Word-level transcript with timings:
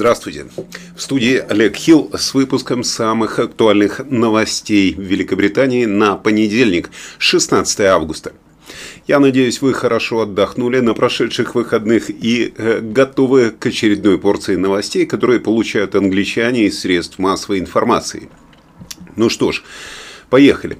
Здравствуйте. 0.00 0.46
В 0.96 1.02
студии 1.02 1.44
Олег 1.46 1.76
Хилл 1.76 2.10
с 2.14 2.32
выпуском 2.32 2.84
самых 2.84 3.38
актуальных 3.38 4.00
новостей 4.08 4.94
в 4.94 5.02
Великобритании 5.02 5.84
на 5.84 6.16
понедельник, 6.16 6.88
16 7.18 7.80
августа. 7.80 8.32
Я 9.06 9.20
надеюсь, 9.20 9.60
вы 9.60 9.74
хорошо 9.74 10.22
отдохнули 10.22 10.80
на 10.80 10.94
прошедших 10.94 11.54
выходных 11.54 12.08
и 12.08 12.54
э, 12.56 12.80
готовы 12.80 13.50
к 13.50 13.66
очередной 13.66 14.18
порции 14.18 14.56
новостей, 14.56 15.04
которые 15.04 15.38
получают 15.38 15.94
англичане 15.94 16.64
из 16.64 16.80
средств 16.80 17.18
массовой 17.18 17.58
информации. 17.58 18.30
Ну 19.16 19.28
что 19.28 19.52
ж, 19.52 19.62
поехали. 20.30 20.78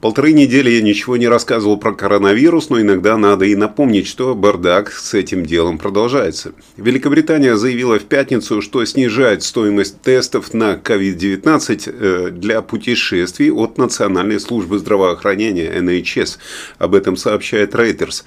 Полторы 0.00 0.32
недели 0.32 0.70
я 0.70 0.80
ничего 0.80 1.16
не 1.16 1.26
рассказывал 1.26 1.76
про 1.76 1.92
коронавирус, 1.92 2.70
но 2.70 2.80
иногда 2.80 3.16
надо 3.16 3.46
и 3.46 3.56
напомнить, 3.56 4.06
что 4.06 4.36
бардак 4.36 4.92
с 4.92 5.12
этим 5.12 5.44
делом 5.44 5.76
продолжается. 5.76 6.52
Великобритания 6.76 7.56
заявила 7.56 7.98
в 7.98 8.04
пятницу, 8.04 8.62
что 8.62 8.84
снижает 8.84 9.42
стоимость 9.42 10.00
тестов 10.00 10.54
на 10.54 10.74
COVID-19 10.74 11.82
э, 11.86 12.30
для 12.30 12.62
путешествий 12.62 13.50
от 13.50 13.76
Национальной 13.76 14.38
службы 14.38 14.78
здравоохранения 14.78 15.68
NHS. 15.80 16.38
Об 16.78 16.94
этом 16.94 17.16
сообщает 17.16 17.74
Reuters. 17.74 18.22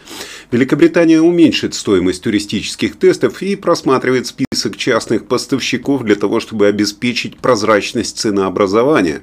Великобритания 0.52 1.22
уменьшит 1.22 1.74
стоимость 1.74 2.22
туристических 2.24 2.98
тестов 2.98 3.42
и 3.42 3.56
просматривает 3.56 4.28
список 4.28 4.76
частных 4.76 5.26
поставщиков 5.26 6.04
для 6.04 6.16
того, 6.16 6.42
чтобы 6.42 6.68
обеспечить 6.68 7.38
прозрачность 7.38 8.18
ценообразования 8.18 9.22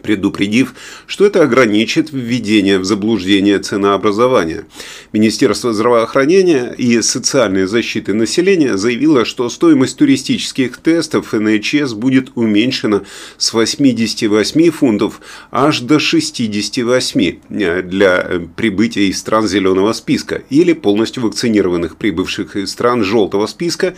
предупредив, 0.00 0.74
что 1.06 1.26
это 1.26 1.42
ограничит 1.42 2.10
введение 2.12 2.78
в 2.78 2.84
заблуждение 2.84 3.58
ценообразования. 3.58 4.66
Министерство 5.12 5.72
здравоохранения 5.72 6.74
и 6.76 7.00
социальной 7.02 7.66
защиты 7.66 8.14
населения 8.14 8.76
заявило, 8.76 9.24
что 9.24 9.48
стоимость 9.48 9.96
туристических 9.96 10.78
тестов 10.78 11.32
НХС 11.32 11.92
будет 11.92 12.32
уменьшена 12.34 13.02
с 13.38 13.52
88 13.52 14.70
фунтов 14.70 15.20
аж 15.50 15.80
до 15.80 15.98
68 15.98 17.38
для 17.82 18.42
прибытия 18.56 19.08
из 19.08 19.18
стран 19.18 19.46
зеленого 19.46 19.92
списка 19.92 20.42
или 20.50 20.72
полностью 20.72 21.22
вакцинированных 21.22 21.96
прибывших 21.96 22.56
из 22.56 22.70
стран 22.70 23.04
желтого 23.04 23.46
списка 23.46 23.94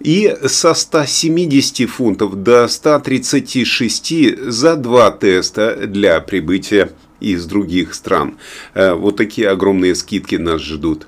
и 0.00 0.36
со 0.46 0.74
170 0.74 1.88
фунтов 1.88 2.42
до 2.42 2.68
136 2.68 4.38
за 4.50 4.76
два 4.76 5.10
теста 5.10 5.86
для 5.86 6.20
прибытия 6.20 6.90
из 7.20 7.46
других 7.46 7.94
стран. 7.94 8.36
Э, 8.74 8.92
вот 8.94 9.16
такие 9.16 9.48
огромные 9.48 9.94
скидки 9.94 10.36
нас 10.36 10.60
ждут. 10.60 11.06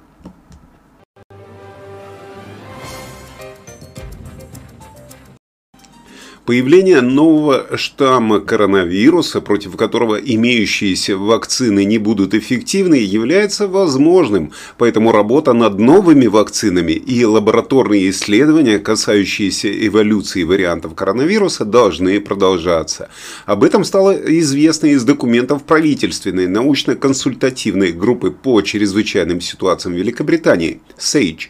Появление 6.47 7.01
нового 7.01 7.77
штамма 7.77 8.39
коронавируса, 8.39 9.41
против 9.41 9.77
которого 9.77 10.15
имеющиеся 10.15 11.17
вакцины 11.17 11.85
не 11.85 11.99
будут 11.99 12.35
эффективны, 12.35 12.95
является 12.95 13.67
возможным, 13.67 14.53
поэтому 14.79 15.11
работа 15.11 15.55
над 15.55 15.81
новыми 15.81 16.29
вакцинами 16.29 16.93
и 16.93 17.25
лабораторные 17.25 18.11
исследования, 18.11 18.79
касающиеся 18.79 19.69
эволюции 19.89 20.45
вариантов 20.45 20.95
коронавируса, 20.95 21.65
должны 21.65 22.21
продолжаться. 22.21 23.09
Об 23.45 23.65
этом 23.65 23.83
стало 23.83 24.13
известно 24.13 24.87
из 24.87 25.03
документов 25.03 25.65
правительственной 25.65 26.47
научно-консультативной 26.47 27.91
группы 27.91 28.31
по 28.31 28.63
чрезвычайным 28.63 29.41
ситуациям 29.41 29.97
Великобритании– 29.97 30.81
SAGE. 30.97 31.49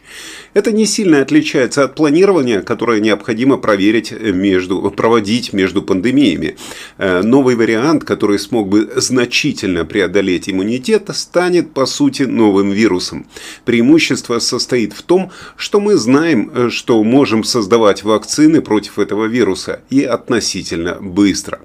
Это 0.55 0.73
не 0.73 0.87
сильно 0.87 1.21
отличается 1.21 1.85
от 1.85 1.95
планирования, 1.95 2.63
которое 2.63 3.01
необходимо 3.01 3.59
проверить 3.59 4.11
между 4.11 4.86
проводить 4.95 5.53
между 5.53 5.83
пандемиями. 5.83 6.57
Э, 6.99 7.23
новый 7.23 7.57
вариант, 7.57 8.05
который 8.05 8.39
смог 8.39 8.69
бы 8.69 8.93
значительно 8.97 9.85
преодолеть 9.85 10.49
иммунитет, 10.49 11.11
станет 11.15 11.73
по 11.73 11.87
сути 11.87 12.23
новым 12.23 12.71
вирусом. 12.71 13.27
Преимущество 13.65 14.39
состоит 14.39 14.93
в 14.93 15.03
том, 15.03 15.33
что 15.57 15.81
мы 15.81 15.97
знаем, 15.97 16.51
э, 16.55 16.69
что 16.71 17.03
можем 17.03 17.43
создавать 17.43 18.05
вакцины 18.05 18.61
против 18.61 18.99
этого 18.99 19.25
вируса 19.25 19.81
и 19.91 20.03
относительно 20.05 20.99
быстро. 21.01 21.61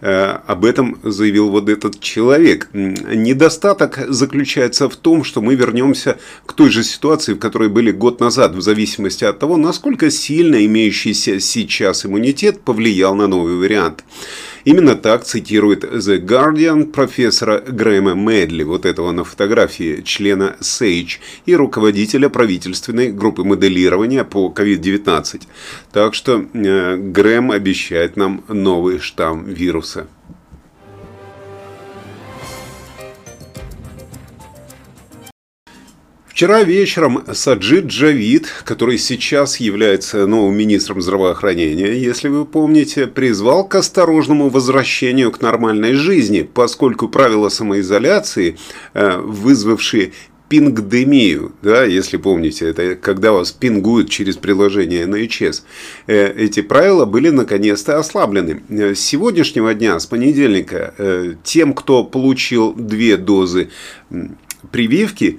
Э, 0.00 0.38
об 0.46 0.64
этом 0.64 0.98
заявил 1.02 1.50
вот 1.50 1.68
этот 1.68 2.00
человек. 2.00 2.68
Недостаток 2.72 3.98
заключается 4.08 4.88
в 4.88 4.96
том, 4.96 5.24
что 5.24 5.42
мы 5.42 5.54
вернемся 5.54 6.18
к 6.46 6.54
той 6.54 6.70
же 6.70 6.82
ситуации, 6.82 7.34
в 7.34 7.38
которой 7.38 7.68
были 7.68 7.90
год 7.90 8.20
назад, 8.20 8.54
в 8.54 8.62
зависимости 8.62 9.24
от 9.24 9.38
того, 9.38 9.56
насколько 9.56 10.10
сильно 10.10 10.64
имеющийся 10.64 11.38
сейчас 11.40 12.06
иммунитет 12.06 12.62
повлиял 12.62 13.14
на 13.14 13.26
новый 13.26 13.56
вариант. 13.56 14.04
Именно 14.64 14.94
так 14.94 15.24
цитирует 15.24 15.84
The 15.84 16.18
Guardian 16.18 16.84
профессора 16.92 17.60
Грэма 17.60 18.14
Медли, 18.14 18.62
вот 18.62 18.84
этого 18.84 19.12
на 19.12 19.24
фотографии, 19.24 20.02
члена 20.02 20.56
SAGE 20.60 21.18
и 21.46 21.54
руководителя 21.54 22.28
правительственной 22.28 23.10
группы 23.10 23.44
моделирования 23.44 24.24
по 24.24 24.52
COVID-19. 24.54 25.42
Так 25.92 26.14
что 26.14 26.44
э, 26.52 26.96
Грэм 26.96 27.50
обещает 27.50 28.16
нам 28.16 28.44
новый 28.48 28.98
штамм 28.98 29.44
вируса. 29.44 30.06
Вчера 36.40 36.62
вечером 36.62 37.22
Саджид 37.30 37.88
Джавид, 37.88 38.48
который 38.64 38.96
сейчас 38.96 39.60
является 39.60 40.26
новым 40.26 40.56
министром 40.56 41.02
здравоохранения, 41.02 41.92
если 41.92 42.28
вы 42.28 42.46
помните, 42.46 43.06
призвал 43.06 43.68
к 43.68 43.74
осторожному 43.74 44.48
возвращению 44.48 45.32
к 45.32 45.42
нормальной 45.42 45.92
жизни, 45.92 46.40
поскольку 46.40 47.10
правила 47.10 47.50
самоизоляции, 47.50 48.56
э, 48.94 49.18
вызвавшие 49.18 50.12
пингдемию, 50.48 51.52
да, 51.60 51.84
если 51.84 52.16
помните, 52.16 52.70
это 52.70 52.94
когда 52.94 53.32
вас 53.32 53.52
пингуют 53.52 54.08
через 54.08 54.38
приложение 54.38 55.04
ИЧС. 55.04 55.64
Э, 56.06 56.32
эти 56.32 56.62
правила 56.62 57.04
были 57.04 57.28
наконец-то 57.28 57.98
ослаблены. 57.98 58.62
С 58.70 58.98
сегодняшнего 58.98 59.74
дня, 59.74 60.00
с 60.00 60.06
понедельника, 60.06 60.94
э, 60.96 61.34
тем, 61.44 61.74
кто 61.74 62.02
получил 62.02 62.72
две 62.72 63.18
дозы 63.18 63.68
прививки, 64.72 65.38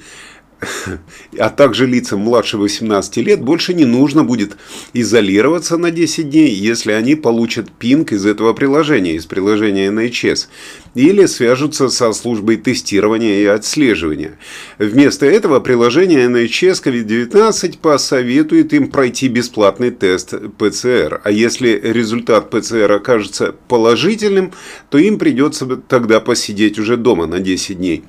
а 1.38 1.50
также 1.50 1.86
лицам 1.86 2.20
младше 2.20 2.58
18 2.58 3.18
лет 3.18 3.42
больше 3.42 3.74
не 3.74 3.86
нужно 3.86 4.24
будет 4.24 4.58
изолироваться 4.94 5.78
на 5.78 5.92
10 5.92 6.30
дней, 6.30 6.52
если 6.52 6.92
они 6.92 7.16
получат 7.16 7.72
пинг 7.72 8.12
из 8.12 8.26
этого 8.26 8.54
приложения, 8.54 9.16
из 9.16 9.26
приложения 9.26 9.88
NHS 9.90 10.48
или 10.96 11.26
свяжутся 11.26 11.90
со 11.90 12.12
службой 12.14 12.58
тестирования 12.58 13.40
и 13.40 13.46
отслеживания. 13.46 14.38
Вместо 14.78 15.26
этого 15.26 15.60
приложение 15.60 16.28
NHS 16.28 16.84
COVID-19 16.84 17.78
посоветует 17.80 18.74
им 18.74 18.90
пройти 18.90 19.28
бесплатный 19.28 19.92
тест 19.92 20.34
ПЦР. 20.58 21.22
А 21.24 21.32
если 21.32 21.80
результат 21.84 22.50
ПЦР 22.50 22.92
окажется 22.92 23.56
положительным, 23.68 24.52
то 24.90 24.98
им 24.98 25.18
придется 25.18 25.66
тогда 25.88 26.20
посидеть 26.20 26.78
уже 26.80 26.98
дома 26.98 27.26
на 27.26 27.40
10 27.40 27.78
дней. 27.78 28.04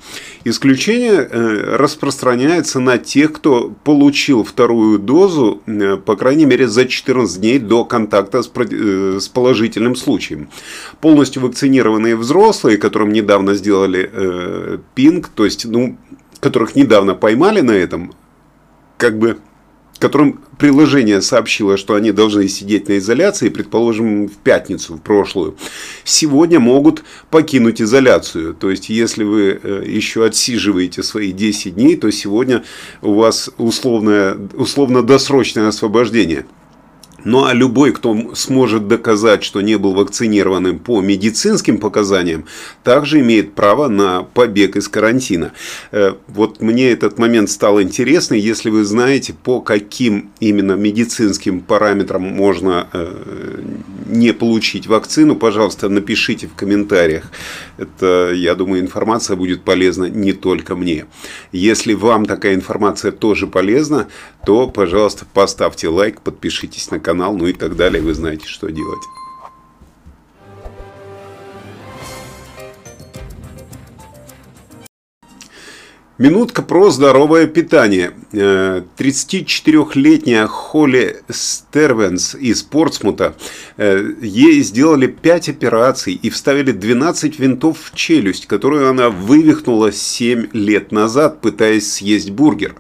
Исключение 0.45 1.29
э, 1.31 1.77
распространяется 2.43 2.81
на 2.81 2.99
тех, 2.99 3.33
кто 3.33 3.73
получил 3.85 4.45
вторую 4.45 4.99
дозу, 4.99 5.63
э, 5.67 5.97
по 5.97 6.17
крайней 6.17 6.47
мере, 6.47 6.67
за 6.69 6.87
14 6.87 7.41
дней 7.41 7.59
до 7.59 7.85
контакта 7.85 8.43
с 8.43 8.51
э, 8.55 9.19
положительным 9.33 9.97
случаем. 9.97 10.49
Полностью 11.01 11.43
вакцинированные 11.43 12.17
взрослые 12.17 12.79
которым 12.79 13.13
недавно 13.13 13.55
сделали 13.55 14.11
э, 14.13 14.79
пинг, 14.95 15.29
то 15.29 15.45
есть, 15.45 15.65
ну, 15.65 15.97
которых 16.41 16.77
недавно 16.77 17.15
поймали 17.15 17.61
на 17.61 17.73
этом, 17.73 18.13
как 18.97 19.19
бы, 19.19 19.39
которым 20.03 20.41
приложение 20.59 21.23
сообщило, 21.23 21.77
что 21.77 21.95
они 21.95 22.11
должны 22.11 22.49
сидеть 22.49 22.89
на 22.89 22.99
изоляции, 22.99 23.51
предположим, 23.51 24.27
в 24.27 24.33
пятницу, 24.33 24.97
в 24.97 25.01
прошлую, 25.01 25.57
сегодня 26.03 26.59
могут 26.59 27.05
покинуть 27.31 27.81
изоляцию. 27.81 28.55
То 28.55 28.71
есть, 28.71 28.89
если 28.89 29.23
вы 29.23 29.61
э, 29.63 29.85
еще 29.87 30.25
отсиживаете 30.25 31.05
свои 31.05 31.31
10 31.31 31.77
дней, 31.77 31.97
то 31.97 32.11
сегодня 32.11 32.65
у 33.01 33.15
вас 33.15 33.51
условное, 33.59 34.37
условно-досрочное 34.55 35.69
освобождение. 35.69 36.47
Ну 37.25 37.45
а 37.45 37.53
любой, 37.53 37.93
кто 37.93 38.35
сможет 38.35 38.89
доказать, 38.89 39.45
что 39.45 39.61
не 39.61 39.79
был 39.79 39.95
вакцинированным 39.95 40.79
по 40.79 41.01
медицинским 41.01 41.79
показаниям, 41.79 42.47
также 42.83 43.21
имеет 43.21 43.55
право 43.55 43.89
на 43.89 44.23
побег 44.23 44.77
из 44.77 44.89
карантина. 44.89 45.53
Э, 45.93 46.15
вот 46.27 46.61
мне 46.61 46.91
этот 46.91 47.19
момент 47.19 47.51
стал 47.51 47.81
интересный. 47.81 48.41
Если 48.41 48.71
вы 48.71 48.85
знаете, 48.85 49.35
по 49.35 49.61
каким 49.61 50.31
именно 50.41 50.73
медицинским 50.73 51.61
параметрам 51.61 52.23
можно 52.23 52.89
э, 52.93 53.63
не 54.07 54.33
получить 54.33 54.89
вакцину, 54.89 55.37
пожалуйста, 55.37 55.89
напишите 55.89 56.49
в 56.49 56.55
комментариях. 56.55 57.31
Это, 57.79 58.33
я 58.35 58.55
думаю, 58.55 58.83
информация 58.83 59.37
будет 59.37 59.63
полезна 59.63 60.07
не 60.07 60.33
только 60.33 60.75
мне. 60.75 61.07
Если 61.53 61.95
вам 61.95 62.27
такая 62.27 62.55
информация 62.55 63.13
тоже 63.13 63.47
полезна, 63.47 64.09
то, 64.45 64.69
пожалуйста, 64.69 65.25
поставьте 65.33 65.89
лайк, 65.89 66.21
подпишитесь 66.21 66.91
на 66.91 66.99
канал 66.99 67.12
канал, 67.13 67.37
ну 67.37 67.47
и 67.47 67.53
так 67.53 67.77
далее. 67.77 68.03
Вы 68.03 68.15
знаете, 68.15 68.47
что 68.47 68.71
делать. 68.71 69.03
Минутка 76.17 76.63
про 76.63 76.91
здоровое 76.91 77.47
питание. 77.47 78.13
34-летняя 78.33 80.45
э, 80.45 80.47
Холли 80.47 81.23
Стервенс 81.29 82.35
из 82.35 82.63
Портсмута. 82.63 83.35
Э, 83.77 84.03
ей 84.23 84.63
сделали 84.63 85.07
5 85.07 85.51
операций 85.51 86.15
и 86.15 86.31
вставили 86.31 86.73
12 86.73 87.39
винтов 87.39 87.79
в 87.83 87.95
челюсть, 87.95 88.47
которую 88.47 88.89
она 88.89 89.11
вывихнула 89.11 89.93
7 89.93 90.49
лет 90.53 90.93
назад, 90.93 91.41
пытаясь 91.41 91.93
съесть 91.93 92.31
бургер. 92.31 92.77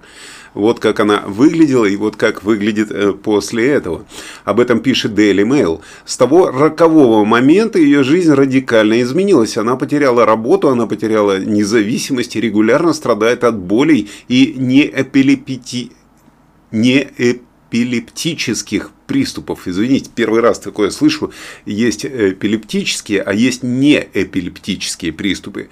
Вот 0.54 0.80
как 0.80 1.00
она 1.00 1.22
выглядела 1.26 1.86
и 1.86 1.96
вот 1.96 2.16
как 2.16 2.44
выглядит 2.44 2.90
э, 2.90 3.12
после 3.12 3.68
этого. 3.68 4.04
Об 4.44 4.60
этом 4.60 4.80
пишет 4.80 5.12
Daily 5.12 5.46
Mail. 5.46 5.80
С 6.04 6.16
того 6.16 6.50
рокового 6.50 7.24
момента 7.24 7.78
ее 7.78 8.02
жизнь 8.02 8.32
радикально 8.32 9.00
изменилась. 9.02 9.56
Она 9.56 9.76
потеряла 9.76 10.26
работу, 10.26 10.68
она 10.68 10.86
потеряла 10.86 11.38
независимость 11.38 12.34
и 12.36 12.40
регулярно 12.40 12.92
страдает 12.92 13.44
от 13.44 13.58
болей 13.58 14.10
и 14.28 14.54
неэпилепти... 14.58 15.92
неэпилептических 16.70 18.90
приступов. 19.12 19.68
Извините, 19.68 20.10
первый 20.14 20.40
раз 20.40 20.58
такое 20.58 20.88
слышу. 20.88 21.32
Есть 21.66 22.06
эпилептические, 22.06 23.20
а 23.20 23.34
есть 23.34 23.62
неэпилептические 23.62 25.12
приступы. 25.12 25.68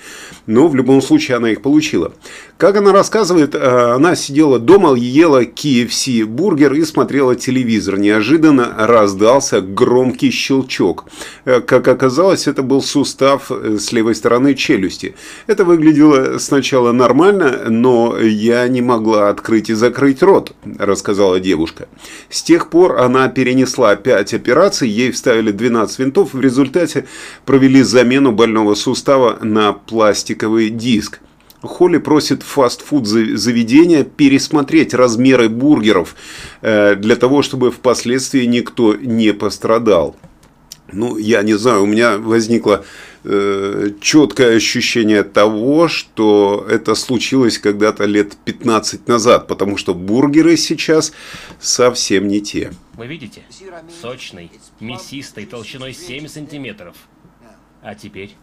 Но 0.46 0.68
в 0.68 0.76
любом 0.76 1.00
случае 1.00 1.38
она 1.38 1.50
их 1.50 1.62
получила. 1.62 2.12
Как 2.58 2.76
она 2.76 2.92
рассказывает, 2.92 3.54
э, 3.54 3.94
она 3.94 4.14
сидела 4.14 4.58
дома, 4.58 4.94
ела 4.94 5.44
KFC 5.44 6.26
бургер 6.26 6.74
и 6.74 6.84
смотрела 6.84 7.34
телевизор. 7.34 7.98
Неожиданно 7.98 8.74
раздался 8.76 9.62
громкий 9.62 10.30
щелчок. 10.30 11.06
Э, 11.46 11.62
как 11.62 11.88
оказалось, 11.88 12.46
это 12.46 12.62
был 12.62 12.82
сустав 12.82 13.50
э, 13.50 13.78
с 13.78 13.90
левой 13.92 14.14
стороны 14.14 14.54
челюсти. 14.54 15.14
Это 15.46 15.64
выглядело 15.64 16.36
сначала 16.36 16.92
нормально, 16.92 17.70
но 17.70 18.18
я 18.18 18.68
не 18.68 18.82
могла 18.82 19.30
открыть 19.30 19.70
и 19.70 19.74
закрыть 19.74 20.22
рот, 20.22 20.52
рассказала 20.78 21.40
девушка. 21.40 21.88
С 22.28 22.42
тех 22.42 22.68
пор 22.68 22.98
она 22.98 23.29
перенесла 23.30 23.96
5 23.96 24.34
операций, 24.34 24.88
ей 24.88 25.10
вставили 25.10 25.50
12 25.50 25.98
винтов, 25.98 26.34
в 26.34 26.40
результате 26.40 27.06
провели 27.46 27.82
замену 27.82 28.32
больного 28.32 28.74
сустава 28.74 29.38
на 29.42 29.72
пластиковый 29.72 30.68
диск. 30.70 31.20
Холли 31.62 31.98
просит 31.98 32.42
фастфуд 32.42 33.06
заведения 33.06 34.04
пересмотреть 34.04 34.94
размеры 34.94 35.48
бургеров 35.48 36.16
э, 36.62 36.94
для 36.94 37.16
того, 37.16 37.42
чтобы 37.42 37.70
впоследствии 37.70 38.44
никто 38.46 38.94
не 38.94 39.32
пострадал. 39.32 40.16
Ну, 40.92 41.16
я 41.16 41.42
не 41.42 41.54
знаю, 41.54 41.82
у 41.82 41.86
меня 41.86 42.18
возникло 42.18 42.84
э, 43.24 43.90
четкое 44.00 44.56
ощущение 44.56 45.22
того, 45.22 45.88
что 45.88 46.66
это 46.68 46.94
случилось 46.94 47.58
когда-то 47.58 48.04
лет 48.04 48.36
15 48.44 49.08
назад, 49.08 49.46
потому 49.46 49.76
что 49.76 49.94
бургеры 49.94 50.56
сейчас 50.56 51.12
совсем 51.58 52.28
не 52.28 52.40
те. 52.40 52.72
Вы 52.94 53.06
видите? 53.06 53.42
Сочный, 54.00 54.50
мясистый, 54.80 55.46
толщиной 55.46 55.92
7 55.94 56.28
сантиметров. 56.28 56.96
А 57.82 57.94
теперь... 57.94 58.36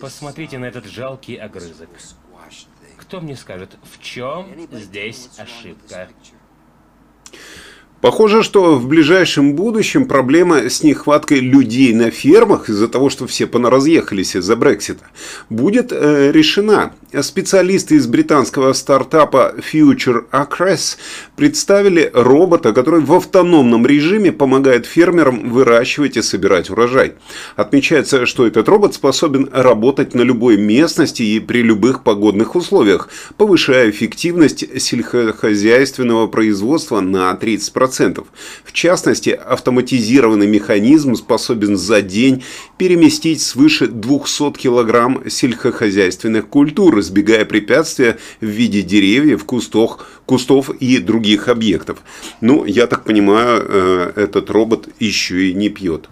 Посмотрите 0.00 0.58
на 0.58 0.66
этот 0.66 0.86
жалкий 0.86 1.36
огрызок. 1.36 1.88
Кто 2.96 3.20
мне 3.20 3.36
скажет, 3.36 3.76
в 3.82 4.02
чем 4.02 4.46
здесь 4.72 5.30
ошибка? 5.38 6.08
Похоже, 8.00 8.44
что 8.44 8.76
в 8.76 8.86
ближайшем 8.86 9.54
будущем 9.54 10.06
проблема 10.06 10.70
с 10.70 10.84
нехваткой 10.84 11.40
людей 11.40 11.92
на 11.92 12.12
фермах 12.12 12.68
из-за 12.68 12.86
того, 12.86 13.10
что 13.10 13.26
все 13.26 13.48
понаразъехались 13.48 14.36
из-за 14.36 14.54
Брексита, 14.54 15.04
будет 15.50 15.92
э, 15.92 16.30
решена. 16.30 16.92
Специалисты 17.22 17.96
из 17.96 18.06
британского 18.06 18.72
стартапа 18.72 19.54
Future 19.58 20.24
Acres 20.30 20.96
представили 21.36 22.10
робота, 22.12 22.72
который 22.72 23.00
в 23.00 23.12
автономном 23.12 23.86
режиме 23.86 24.32
помогает 24.32 24.86
фермерам 24.86 25.50
выращивать 25.50 26.16
и 26.16 26.22
собирать 26.22 26.70
урожай. 26.70 27.14
Отмечается, 27.56 28.26
что 28.26 28.46
этот 28.46 28.68
робот 28.68 28.94
способен 28.94 29.48
работать 29.52 30.14
на 30.14 30.22
любой 30.22 30.56
местности 30.56 31.22
и 31.22 31.40
при 31.40 31.62
любых 31.62 32.02
погодных 32.02 32.54
условиях, 32.54 33.08
повышая 33.36 33.90
эффективность 33.90 34.64
сельскохозяйственного 34.80 36.26
производства 36.26 37.00
на 37.00 37.32
30%. 37.32 37.58
10%. 37.78 38.26
В 38.64 38.72
частности, 38.72 39.30
автоматизированный 39.30 40.46
механизм 40.46 41.14
способен 41.14 41.76
за 41.76 42.02
день 42.02 42.44
переместить 42.76 43.40
свыше 43.40 43.88
200 43.88 44.52
кг 44.52 45.28
сельскохозяйственных 45.30 46.48
культур, 46.48 46.97
избегая 47.00 47.44
препятствия 47.44 48.18
в 48.40 48.46
виде 48.46 48.82
деревьев, 48.82 49.44
кустов, 49.44 50.06
кустов 50.26 50.70
и 50.70 50.98
других 50.98 51.48
объектов. 51.48 51.98
Ну, 52.40 52.64
я 52.64 52.86
так 52.86 53.04
понимаю, 53.04 53.64
э, 53.64 54.12
этот 54.16 54.50
робот 54.50 54.88
еще 54.98 55.48
и 55.48 55.54
не 55.54 55.68
пьет. 55.68 56.08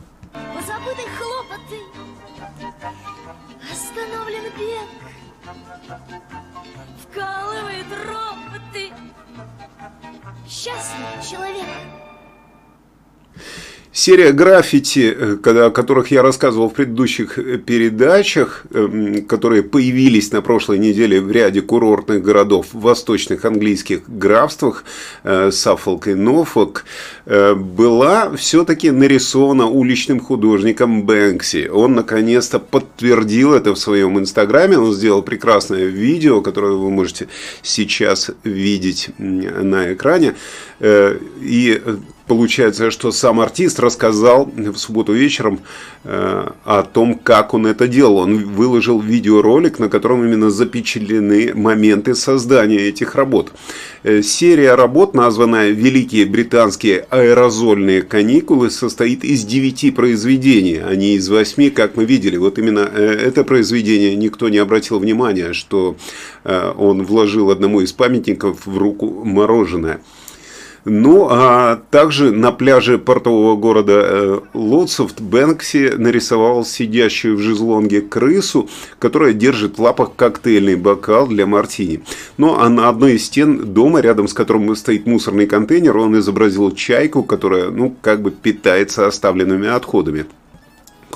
Серия 14.06 14.30
граффити, 14.30 15.16
э, 15.18 15.66
о 15.66 15.70
которых 15.70 16.12
я 16.12 16.22
рассказывал 16.22 16.68
в 16.68 16.74
предыдущих 16.74 17.40
э, 17.40 17.58
передачах, 17.58 18.64
эм, 18.72 19.24
которые 19.26 19.64
появились 19.64 20.30
на 20.30 20.42
прошлой 20.42 20.78
неделе 20.78 21.20
в 21.20 21.28
ряде 21.32 21.60
курортных 21.60 22.22
городов 22.22 22.66
в 22.72 22.82
восточных 22.82 23.44
английских 23.44 24.02
графствах, 24.06 24.84
Саффолк 25.24 26.06
и 26.06 26.14
Нофолк, 26.14 26.84
э, 27.24 27.54
была 27.54 28.36
все-таки 28.36 28.92
нарисована 28.92 29.66
уличным 29.66 30.20
художником 30.20 31.02
Бэнкси. 31.02 31.68
Он 31.72 31.94
наконец-то 31.94 32.60
подтвердил 32.60 33.54
это 33.54 33.75
в 33.75 33.78
своем 33.78 34.20
инстаграме. 34.20 34.78
Он 34.78 34.92
сделал 34.92 35.22
прекрасное 35.22 35.86
видео, 35.86 36.42
которое 36.42 36.75
вы 36.75 36.90
можете 36.90 37.26
сейчас 37.60 38.30
видеть 38.44 39.10
на 39.18 39.94
экране. 39.94 40.36
И 40.80 41.82
Получается, 42.26 42.90
что 42.90 43.12
сам 43.12 43.38
артист 43.38 43.78
рассказал 43.78 44.50
в 44.56 44.76
субботу 44.78 45.12
вечером 45.12 45.61
э, 46.02 46.49
о 46.64 46.83
том, 46.83 47.14
как 47.14 47.54
он 47.54 47.68
это 47.68 47.87
делал. 47.87 48.16
Он 48.16 48.45
выложил 48.45 49.00
видеоролик, 49.00 49.78
на 49.78 49.88
котором 49.88 50.25
именно 50.25 50.50
запечатлены 50.50 51.52
моменты 51.54 52.16
создания 52.16 52.80
этих 52.80 53.14
работ. 53.14 53.52
Э, 54.02 54.23
серия 54.23 54.75
работ, 54.75 55.14
названная 55.14 55.71
«Великие 55.71 56.26
британские 56.26 57.06
аэрозольные 57.11 58.02
каникулы», 58.02 58.71
состоит 58.71 59.23
из 59.23 59.45
девяти 59.45 59.92
произведений, 59.92 60.80
а 60.85 60.97
не 60.97 61.14
из 61.14 61.28
восьми, 61.28 61.71
как 61.71 61.97
мы 61.97 62.06
видели. 62.06 62.37
Вот 62.38 62.59
именно 62.59 62.90
э, 62.92 63.04
это 63.04 63.45
произведение 63.45 64.16
никто 64.16 64.49
не 64.49 64.59
обратил 64.59 64.99
внимания, 64.99 65.52
что 65.52 65.97
э, 66.42 66.73
он 66.76 67.04
вложил 67.04 67.52
одному 67.52 67.83
из 67.83 67.92
памятников 67.92 68.66
в 68.66 68.76
руку 68.78 69.23
мороженое. 69.25 70.00
Ну, 70.88 71.26
а 71.28 71.81
также 71.90 72.31
на 72.31 72.52
пляже 72.52 72.97
портового 72.97 73.57
города 73.57 74.02
э, 74.05 74.40
Лотсофт 74.55 75.21
Бэнкси 75.21 75.95
нарисовал 75.97 76.64
сидящую 76.64 77.37
в 77.37 77.40
жезлонге 77.40 78.02
крысу, 78.02 78.69
которая 79.00 79.33
держит 79.33 79.78
в 79.78 79.83
лапах 79.83 80.14
коктейльный 80.14 80.76
бокал 80.76 81.26
для 81.26 81.45
мартини. 81.45 82.02
Ну, 82.37 82.61
а 82.61 82.69
на 82.69 82.88
одной 82.88 83.14
из 83.14 83.25
стен 83.25 83.75
дома, 83.75 83.99
рядом 84.00 84.28
с 84.28 84.33
которым 84.33 84.76
стоит 84.76 85.07
мусорный 85.07 85.49
контейнер, 85.49 85.97
он 85.97 86.16
изобразил 86.21 86.71
чайку, 86.71 87.25
которая, 87.25 87.71
ну, 87.71 87.93
как 88.00 88.23
бы 88.23 88.31
питается 88.31 89.09
оставленными 89.09 89.66
отходами. 89.66 90.26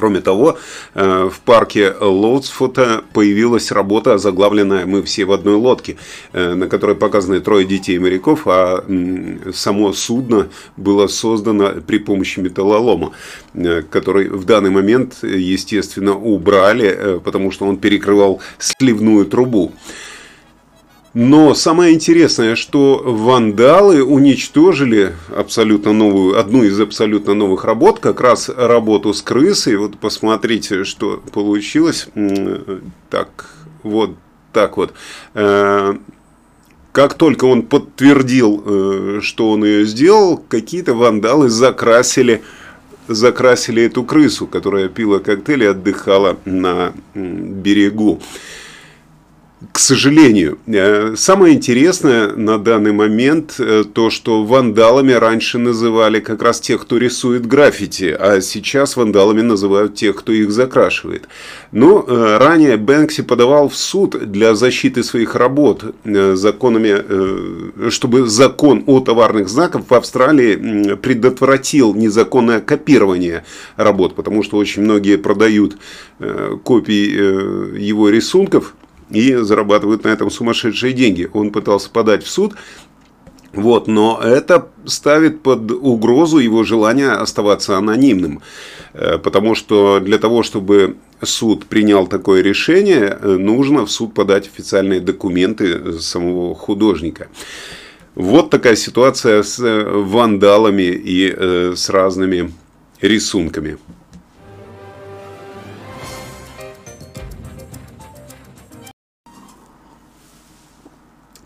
Кроме 0.01 0.23
того, 0.23 0.57
э, 0.95 1.29
в 1.31 1.41
парке 1.41 1.93
Лоудсфута 2.01 3.05
появилась 3.13 3.71
работа, 3.71 4.17
заглавленная 4.17 4.87
«Мы 4.87 5.03
все 5.03 5.27
в 5.27 5.33
одной 5.33 5.57
лодке», 5.57 5.99
э, 6.33 6.55
на 6.55 6.69
которой 6.69 6.97
показаны 6.97 7.41
трое 7.41 7.67
детей 7.67 7.99
моряков, 7.99 8.47
а 8.47 8.83
само 9.53 9.93
судно 9.93 10.49
было 10.79 11.07
создано 11.07 11.83
при 11.87 11.99
помощи 11.99 12.41
металлолома, 12.41 13.13
э, 13.53 13.83
который 13.83 14.31
в 14.31 14.47
данный 14.47 14.71
момент, 14.71 15.19
естественно, 15.23 16.15
убрали, 16.17 17.21
потому 17.23 17.51
что 17.51 17.67
он 17.67 17.77
перекрывал 17.77 18.41
сливную 18.59 19.27
трубу. 19.27 19.73
Но 21.13 21.55
самое 21.55 21.93
интересное, 21.93 22.55
что 22.55 23.03
вандалы 23.05 24.05
уничтожили 24.05 25.15
абсолютно 25.35 25.93
новую, 25.93 26.39
одну 26.39 26.63
из 26.63 26.79
абсолютно 26.79 27.35
новых 27.35 27.65
работ, 27.65 27.99
как 27.99 28.21
раз 28.21 28.49
работу 28.49 29.13
с 29.13 29.21
крысой. 29.21 29.77
Вот 29.77 29.99
посмотрите, 29.99 30.85
что 30.85 31.21
получилось. 31.33 32.09
Так, 33.11 33.47
вот 33.83 34.13
так 34.53 34.77
вот. 34.77 34.93
Э, 35.35 35.95
как 36.93 37.15
только 37.15 37.45
он 37.45 37.63
подтвердил, 37.63 38.63
э, 38.65 39.19
что 39.21 39.51
он 39.51 39.65
ее 39.65 39.87
сделал, 39.87 40.37
какие-то 40.37 40.95
вандалы 40.95 41.49
закрасили, 41.49 42.43
закрасили 43.09 43.83
эту 43.83 44.05
крысу, 44.05 44.47
которая 44.47 44.89
пила 44.89 45.19
коктейль 45.19 45.65
и 45.65 45.67
отдыхала 45.67 46.39
на 46.45 46.93
берегу 47.15 48.21
к 49.73 49.79
сожалению. 49.79 50.59
Э, 50.67 51.15
самое 51.17 51.55
интересное 51.55 52.33
на 52.35 52.59
данный 52.59 52.93
момент 52.93 53.57
э, 53.59 53.85
то, 53.93 54.09
что 54.09 54.43
вандалами 54.43 55.13
раньше 55.13 55.59
называли 55.59 56.21
как 56.21 56.43
раз 56.43 56.61
тех, 56.61 56.81
кто 56.81 56.97
рисует 56.97 57.47
граффити, 57.47 58.17
а 58.19 58.41
сейчас 58.41 58.97
вандалами 58.97 59.43
называют 59.43 59.95
тех, 59.95 60.17
кто 60.17 60.33
их 60.33 60.51
закрашивает. 60.51 61.29
Но 61.73 62.03
э, 62.07 62.39
ранее 62.39 62.79
Бэнкси 62.79 63.23
подавал 63.23 63.69
в 63.69 63.77
суд 63.77 64.33
для 64.33 64.55
защиты 64.55 65.03
своих 65.03 65.35
работ 65.35 65.95
законами, 66.05 67.91
чтобы 67.91 68.27
закон 68.29 68.83
о 68.87 69.01
товарных 69.01 69.49
знаках 69.49 69.83
в 69.89 69.95
Австралии 69.95 70.95
предотвратил 70.97 71.95
незаконное 71.95 72.61
копирование 72.61 73.45
работ, 73.77 74.15
потому 74.15 74.43
что 74.43 74.57
очень 74.57 74.83
многие 74.83 75.17
продают 75.17 75.77
копии 76.65 77.79
его 77.79 78.09
рисунков 78.09 78.75
и 79.11 79.35
зарабатывают 79.35 80.05
на 80.05 80.09
этом 80.09 80.31
сумасшедшие 80.31 80.93
деньги. 80.93 81.29
Он 81.33 81.51
пытался 81.51 81.91
подать 81.91 82.25
в 82.25 82.29
суд, 82.29 82.55
вот, 83.53 83.89
но 83.89 84.21
это 84.23 84.69
ставит 84.87 85.43
под 85.43 85.73
угрозу 85.73 86.39
его 86.39 86.63
желание 86.63 87.11
оставаться 87.11 87.77
анонимным. 87.77 88.43
Э, 88.93 89.19
потому 89.19 89.55
что 89.55 90.01
для 90.01 90.19
того, 90.19 90.43
чтобы 90.43 90.97
суд 91.23 91.67
принял 91.67 92.07
такое 92.07 92.43
решение, 92.43 93.19
э, 93.21 93.37
нужно 93.37 93.87
в 93.87 93.91
суд 93.91 94.15
подать 94.15 94.47
официальные 94.47 95.01
документы 95.01 95.99
самого 96.01 96.55
художника. 96.55 97.29
Вот 98.15 98.51
такая 98.51 98.77
ситуация 98.77 99.43
с 99.43 99.59
э, 99.59 99.85
вандалами 99.85 100.83
и 100.83 101.75
с 101.75 101.89
разными 101.91 102.53
рисунками. 103.01 103.79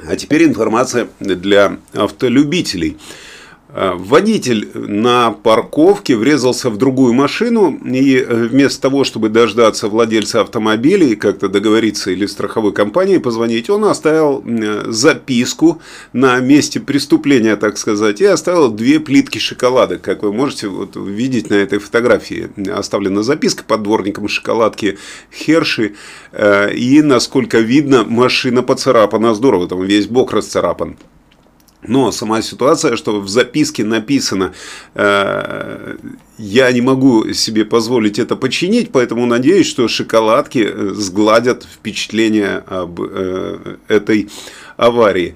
А 0.07 0.17
теперь 0.17 0.45
информация 0.45 1.09
для 1.21 1.79
автолюбителей. 1.93 2.97
Э, 3.77 3.95
водитель 3.97 4.71
на 4.73 5.33
парковке 5.33 6.15
врезался 6.15 6.71
в 6.71 6.77
другую 6.77 7.13
машину 7.13 7.77
и 7.85 8.19
э, 8.19 8.47
вместо 8.47 8.83
того, 8.83 9.03
чтобы 9.03 9.31
дождаться 9.31 9.89
владельца 9.89 10.43
автомобиля 10.43 11.09
и 11.09 11.17
как-то 11.17 11.49
договориться 11.49 12.13
или 12.13 12.27
страховой 12.27 12.73
компании 12.73 13.19
позвонить, 13.19 13.69
он 13.69 13.85
оставил 13.87 14.45
э, 14.47 14.85
записку 14.93 15.83
на 16.13 16.39
месте 16.39 16.79
преступления, 16.79 17.57
так 17.57 17.77
сказать, 17.77 18.21
и 18.21 18.25
оставил 18.27 18.71
две 18.71 19.01
плитки 19.01 19.39
шоколада. 19.39 19.99
Как 19.99 20.23
вы 20.23 20.33
можете 20.33 20.69
вот 20.69 20.95
видеть 20.95 21.51
на 21.51 21.55
этой 21.55 21.81
фотографии, 21.81 22.51
оставлена 22.71 23.25
записка 23.25 23.65
под 23.67 23.83
дворником 23.83 24.29
шоколадки 24.29 24.99
Херши. 25.33 25.95
И, 26.75 27.03
насколько 27.03 27.59
видно, 27.59 28.05
машина 28.05 28.63
поцарапана 28.63 29.35
здорово, 29.35 29.67
там 29.67 29.83
весь 29.83 30.07
бок 30.07 30.33
расцарапан. 30.33 30.97
Но 31.87 32.13
сама 32.13 32.43
ситуация, 32.43 32.97
что 32.97 33.21
в 33.21 33.29
записке 33.29 33.85
написано, 33.85 34.53
э, 34.95 35.97
я 36.39 36.73
не 36.73 36.81
могу 36.81 37.33
себе 37.33 37.65
позволить 37.65 38.19
это 38.19 38.37
починить, 38.37 38.91
поэтому 38.91 39.27
надеюсь, 39.27 39.67
что 39.67 39.87
шоколадки 39.89 40.67
э, 40.67 40.91
сгладят 40.95 41.65
впечатление 41.65 42.65
об 42.67 43.01
э, 43.01 43.77
этой 43.89 44.31
аварии. 44.77 45.35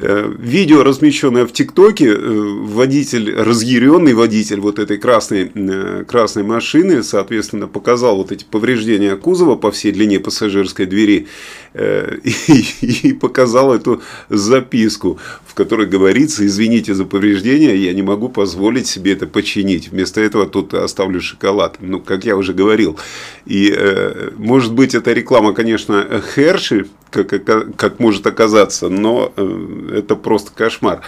Э, 0.00 0.32
видео, 0.38 0.84
размещенное 0.84 1.44
в 1.44 1.52
ТикТоке, 1.52 2.06
э, 2.06 2.16
водитель, 2.20 3.34
разъяренный 3.34 4.14
водитель 4.14 4.60
вот 4.60 4.78
этой 4.78 4.96
красной, 4.96 5.50
э, 5.52 6.04
красной 6.06 6.44
машины, 6.44 7.02
соответственно, 7.02 7.66
показал 7.66 8.18
вот 8.18 8.30
эти 8.30 8.44
повреждения 8.44 9.16
кузова 9.16 9.56
по 9.56 9.72
всей 9.72 9.90
длине 9.90 10.20
пассажирской 10.20 10.86
двери 10.86 11.26
и, 11.74 12.64
и 12.80 13.12
показал 13.12 13.74
эту 13.74 14.00
записку, 14.28 15.18
в 15.44 15.54
которой 15.54 15.86
говорится, 15.86 16.46
извините 16.46 16.94
за 16.94 17.04
повреждения, 17.04 17.74
я 17.74 17.92
не 17.92 18.02
могу 18.02 18.28
позволить 18.28 18.86
себе 18.86 19.12
это 19.12 19.26
починить. 19.26 19.88
Вместо 19.88 20.20
этого 20.20 20.46
тут 20.46 20.74
оставлю 20.74 21.20
шоколад. 21.20 21.76
Ну, 21.80 22.00
как 22.00 22.24
я 22.24 22.36
уже 22.36 22.54
говорил. 22.54 22.98
И, 23.46 23.76
может 24.36 24.72
быть, 24.72 24.94
эта 24.94 25.12
реклама, 25.12 25.52
конечно, 25.52 26.22
Херши, 26.34 26.86
как, 27.10 27.28
как 27.76 28.00
может 28.00 28.26
оказаться, 28.26 28.88
но 28.88 29.32
это 29.88 30.16
просто 30.16 30.52
кошмар. 30.52 31.02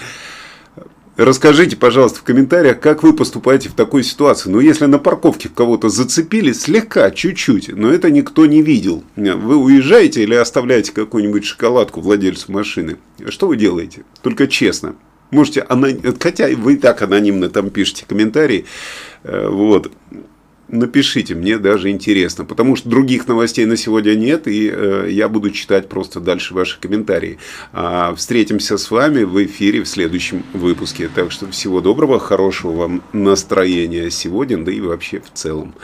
Расскажите, 1.17 1.77
пожалуйста, 1.77 2.21
в 2.21 2.23
комментариях, 2.23 2.81
как 2.81 3.03
вы 3.03 3.13
поступаете 3.13 3.69
в 3.69 3.75
такой 3.75 4.05
ситуации. 4.05 4.49
Ну, 4.49 4.59
если 4.59 4.87
на 4.87 4.99
парковке 4.99 5.51
кого-то 5.55 5.91
зацепили, 5.91 6.53
слегка, 6.53 7.11
чуть-чуть, 7.11 7.69
но 7.77 7.93
это 7.93 8.11
никто 8.11 8.47
не 8.47 8.63
видел. 8.63 9.05
Вы 9.17 9.57
уезжаете 9.57 10.23
или 10.23 10.35
оставляете 10.35 10.93
какую-нибудь 10.93 11.45
шоколадку 11.45 12.01
владельцу 12.01 12.51
машины? 12.53 12.97
Что 13.29 13.49
вы 13.49 13.57
делаете? 13.57 14.05
Только 14.23 14.47
честно. 14.47 14.95
Можете, 15.31 15.67
хотя 16.19 16.49
вы 16.57 16.75
и 16.75 16.77
так 16.77 17.03
анонимно 17.03 17.51
там 17.51 17.69
пишете 17.69 18.05
комментарии. 18.09 18.65
Э, 19.23 19.49
вот 19.49 19.93
напишите, 20.71 21.35
мне 21.35 21.59
даже 21.59 21.91
интересно, 21.91 22.45
потому 22.45 22.77
что 22.77 22.89
других 22.89 23.29
новостей 23.29 23.65
на 23.67 23.77
сегодня 23.77 24.15
нет, 24.15 24.47
и 24.47 24.71
э, 24.73 25.09
я 25.11 25.29
буду 25.29 25.51
читать 25.51 25.89
просто 25.89 26.21
дальше 26.21 26.55
ваши 26.55 26.79
комментарии. 26.81 27.39
А 27.73 28.15
встретимся 28.15 28.79
с 28.79 28.91
вами 28.91 29.25
в 29.25 29.45
эфире 29.45 29.83
в 29.83 29.89
следующем 29.89 30.45
выпуске. 30.53 31.11
Так 31.15 31.33
что 31.33 31.51
всего 31.51 31.81
доброго, 31.81 32.19
хорошего 32.19 32.73
вам 32.73 33.03
настроения 33.13 34.11
сегодня, 34.11 34.59
да 34.59 34.73
и 34.73 34.81
вообще 34.81 35.21
в 35.21 35.31
целом. 35.33 35.75